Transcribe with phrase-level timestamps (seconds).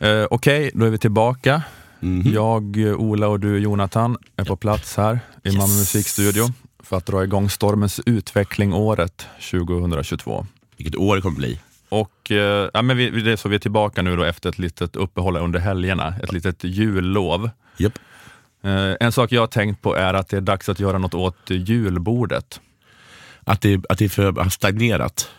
[0.00, 1.62] Eh, Okej, då är vi tillbaka.
[2.00, 2.32] Mhm.
[2.32, 5.56] Jag, Ola och du Jonathan är på plats här i Yes.
[5.56, 6.44] Malmö musikstudio
[6.82, 10.46] för att dra igång Stormens utveckling året 2022.
[10.76, 11.60] Vilket år det kommer bli.
[11.88, 14.58] Och eh, ja, men vi, det är så vi är tillbaka nu då efter ett
[14.58, 17.50] litet uppehåll under helgerna, ett litet jullov.
[17.76, 17.98] Japp.
[18.62, 21.14] Eh, en sak jag har tänkt på är att det är dags att göra något
[21.14, 22.60] åt julbordet.
[23.44, 25.30] Att det, att det är för har stagnerat.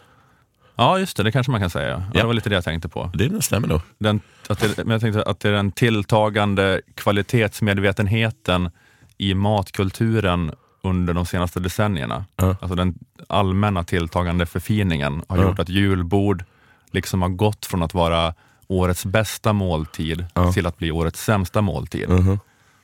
[0.81, 2.03] Ja, just det, det kanske man kan säga.
[2.13, 2.19] Ja.
[2.21, 3.11] Det var lite det jag tänkte på.
[3.13, 3.81] Det stämmer nog.
[3.97, 8.69] Den, att det, men jag tänkte att det är den tilltagande kvalitetsmedvetenheten
[9.17, 10.51] i matkulturen
[10.83, 12.25] under de senaste decennierna.
[12.35, 12.55] Ja.
[12.61, 12.95] Alltså den
[13.29, 15.43] allmänna tilltagande förfiningen har Ja.
[15.43, 16.43] gjort att julbord
[16.91, 18.33] liksom har gått från att vara
[18.67, 20.51] årets bästa måltid Ja.
[20.53, 22.09] till att bli årets sämsta måltid.
[22.09, 22.39] Mhm.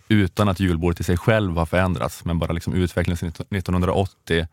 [0.09, 4.47] Utan att julbordet i sig själv har förändrats, men bara liksom utvecklingen sedan 1980.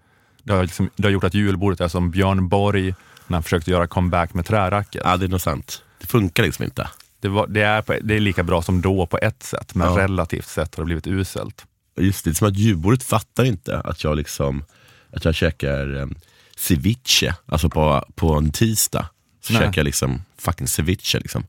[0.45, 2.95] Det har, liksom, det har gjort att julbordet är som Björn Borg
[3.27, 5.03] när han försökte göra comeback med träracket.
[5.05, 5.83] Ja, det är nog sant.
[6.01, 6.89] Det funkar liksom inte.
[7.21, 9.87] Det, var, det, är på, det är lika bra som då på ett sätt, men
[9.95, 9.99] Ja.
[10.03, 11.65] relativt sett har det blivit uselt.
[12.01, 14.65] Just det, det är som att julbordet fattar inte att jag liksom
[15.13, 16.15] att jag käkar um,
[16.57, 19.07] ceviche, alltså på, på en tisdag.
[19.41, 19.63] Så Nej.
[19.63, 21.19] käkar jag liksom fucking ceviche.
[21.19, 21.45] Liksom.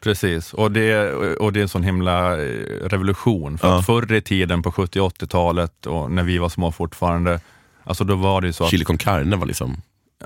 [0.00, 3.58] Precis, och det, och det är en sån himla eh, revolution.
[3.58, 3.78] För Ja.
[3.78, 7.40] att förr i tiden på 70 80-talet och när vi var små fortfarande,
[7.84, 9.76] alltså då var det ju så att Chili con carne var liksom,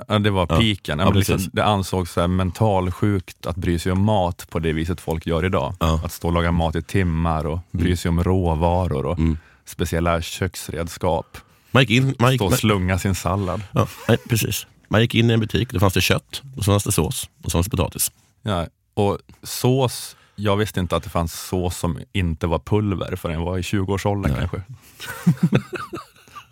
[0.07, 0.99] ja, det var piken.
[0.99, 4.73] Ja, Ja, liksom, det ansågs så här mentalsjukt att bry sig om mat på det
[4.73, 5.73] viset folk gör idag.
[5.79, 9.37] Att stå och laga mat i timmar och bry sig om råvaror och Mm.
[9.65, 11.37] speciella köksredskap.
[11.71, 13.61] man gick in, man gick, Stå och slunga sin sallad.
[13.71, 14.67] ja, nej, precis.
[14.89, 17.29] man gick in i en butik, då fanns det kött, och så fanns det sås,
[17.43, 18.11] och så fanns det potatis.
[18.41, 23.35] Ja, och sås, jag visste inte att det fanns sås som inte var pulver förrän
[23.39, 24.39] jag var i 20-årsåldern Nej.
[24.49, 24.61] kanske.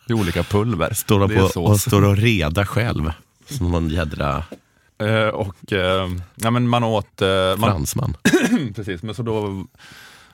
[0.08, 0.94] det är olika pulver.
[0.94, 3.12] Står är på, och står och reda själv.
[3.50, 4.44] Som någon jädra
[5.04, 8.18] Eh, och eh, ja, men man åt, eh, man, fransman.
[8.76, 9.66] precis, men så då,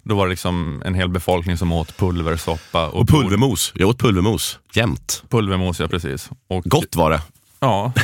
[0.04, 3.72] då var det liksom en hel befolkning som åt pulversoppa och, Och pulvermos.
[3.76, 5.24] Jag åt pulvermos jämt.
[5.30, 6.30] Pulvermos, ja precis.
[6.48, 7.22] Och, Gott var det.
[7.60, 7.94] Ja,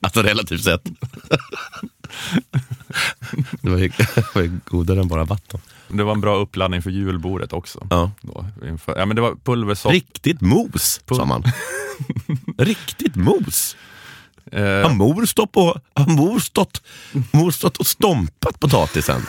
[0.00, 0.84] Alltså relativt sett.
[3.60, 5.60] det var ju, det var ju godare än bara vatten.
[5.96, 7.86] Det var en bra uppladdning för julbordet också.
[7.90, 8.10] Ja.
[8.20, 9.94] Då, inför, ja, men det var pulversoppa.
[9.94, 11.42] Riktigt mos, sa man.
[12.58, 13.76] Riktigt mos.
[14.52, 16.82] Eh, Har mor stått, på, har mor stått,
[17.30, 19.22] mor stått och stompat potatisen?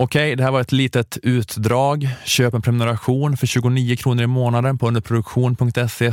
[0.00, 2.08] Okej, det här var ett litet utdrag.
[2.24, 6.12] Köp en prenumeration för 29 kronor i månaden på underproduktion.se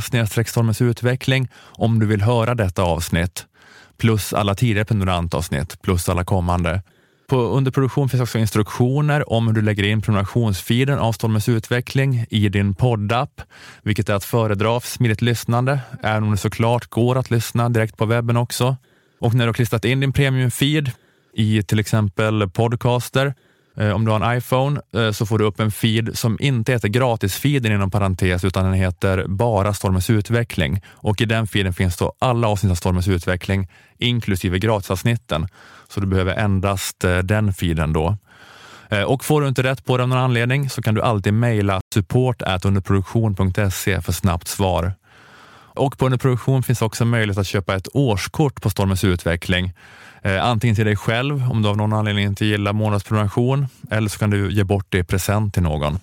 [0.84, 3.46] utveckling om du vill höra detta avsnitt.
[3.98, 6.82] Plus alla tidigare prenumerantavsnitt, plus alla kommande.
[7.28, 12.48] På underproduktion finns också instruktioner om hur du lägger in prenumerationsfeeden av Stormens utveckling i
[12.48, 13.40] din poddapp,
[13.82, 17.96] vilket är att föredra för smidigt lyssnande, även om det såklart går att lyssna direkt
[17.96, 18.76] på webben också.
[19.20, 20.90] Och när du har klistrat in din premiumfeed
[21.34, 23.34] i till exempel podcaster,
[23.76, 26.72] Eh, om du har en iPhone, eh, så får du upp en feed som inte
[26.72, 30.82] heter gratisfeeden inom parentes, utan den heter bara Stormens utveckling.
[30.88, 35.48] Och i den feeden finns då alla avsnitt av Stormens utveckling, inklusive gratisavsnitten.
[35.88, 38.16] Så du behöver endast eh, den feeden då.
[39.06, 41.80] Och får du inte rätt på det av någon anledning så kan du alltid mejla
[41.94, 44.92] support underproduktion.se för snabbt svar.
[45.76, 49.72] Och på underproduktion finns också möjlighet att köpa ett årskort på Stormens utveckling.
[50.26, 54.18] Eh, antingen till dig själv om du av någon anledning inte gillar månadsprenumeration eller så
[54.18, 55.98] kan du ge bort det i present till någon.